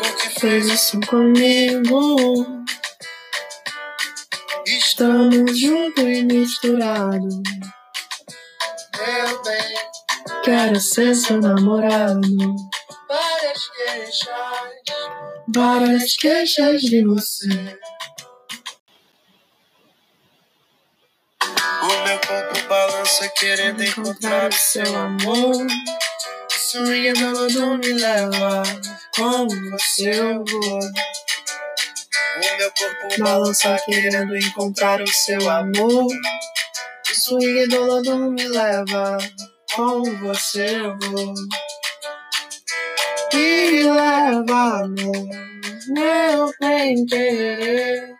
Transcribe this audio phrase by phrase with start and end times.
[0.00, 2.64] Que Fez isso comigo.
[4.66, 7.34] Estamos juntos e misturados.
[8.96, 9.76] meu bem.
[10.44, 12.20] Quero ser seu namorado.
[13.08, 14.28] Várias queixas,
[15.54, 17.78] Várias queixas de você.
[21.82, 25.56] o meu corpo balança querendo encontrar o seu amor.
[26.70, 28.62] Swing melodão me leva.
[29.16, 30.78] Com você eu vou.
[32.38, 36.06] O meu corpo Balança querendo encontrar o seu amor.
[36.06, 39.18] O swing melodão me leva.
[39.74, 41.34] Com você eu vou.
[43.34, 45.28] Me leva, amor.
[45.88, 48.14] Meu bem querer.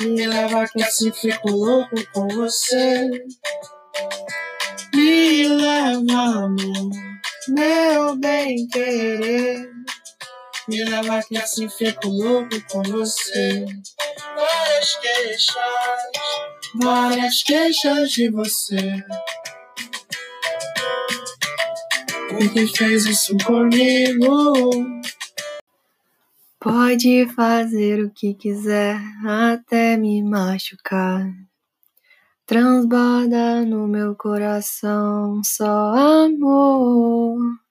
[0.00, 3.22] Me leva que assim fico louco com você.
[4.94, 5.65] Me leva.
[8.06, 9.68] Meu bem querer.
[10.68, 13.66] Me leva que assim fico louco com você.
[14.36, 15.54] várias queixas,
[16.76, 19.04] Várias queixas de você.
[22.28, 24.72] Por que fez isso comigo?
[26.60, 31.26] Pode fazer o que quiser, até me machucar.
[32.46, 37.65] Transborda no meu coração só amor.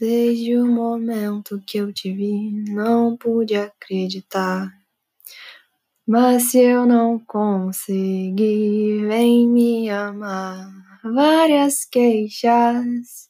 [0.00, 4.72] Desde o momento que eu te vi, não pude acreditar.
[6.06, 10.70] Mas se eu não conseguir, vem me amar.
[11.04, 13.27] Várias queixas,